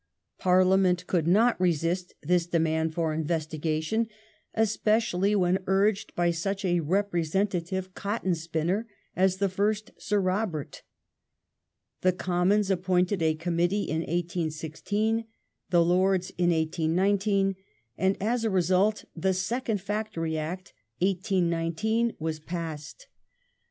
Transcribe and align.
Parliament 0.39 1.05
could 1.05 1.27
not 1.27 1.61
resist 1.61 2.15
this 2.23 2.47
demand 2.47 2.91
for 2.91 3.13
investigation, 3.13 4.07
especially 4.55 5.35
when 5.35 5.61
urged 5.67 6.15
by 6.15 6.31
such 6.31 6.65
a 6.65 6.79
representative 6.79 7.93
cotton 7.93 8.33
spinner 8.33 8.87
as 9.15 9.37
the 9.37 9.45
fii*st 9.47 9.91
Sir 9.99 10.19
Robert. 10.19 10.81
The 12.01 12.13
Com 12.13 12.49
mons 12.49 12.71
appointed 12.71 13.21
a 13.21 13.35
Committee 13.35 13.83
in 13.83 13.99
1816, 13.99 15.25
the 15.69 15.85
Lords 15.85 16.31
in 16.31 16.49
1819, 16.49 17.55
and 17.95 18.17
as 18.19 18.43
a 18.43 18.49
result 18.49 19.05
the 19.15 19.35
Second 19.35 19.81
Factory 19.81 20.35
Act 20.35 20.73
(1819) 21.01 22.15
was 22.17 22.39
passed. 22.39 23.05